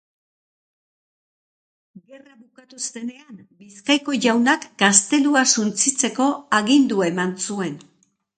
Gerra 2.07 2.33
bukatu 2.39 2.79
zenean, 2.93 3.37
Bizkaiko 3.59 4.17
jaunak 4.25 4.67
gaztelua 4.85 5.45
suntsitzeko 5.59 6.31
agindua 6.63 7.13
eman 7.13 7.39
zuen. 7.47 7.79